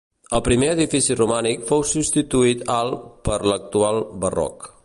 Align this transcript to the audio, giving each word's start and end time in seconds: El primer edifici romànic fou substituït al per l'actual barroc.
El 0.35 0.41
primer 0.45 0.69
edifici 0.75 1.17
romànic 1.19 1.61
fou 1.69 1.85
substituït 1.91 2.67
al 2.79 2.93
per 3.29 3.41
l'actual 3.53 4.05
barroc. 4.27 4.71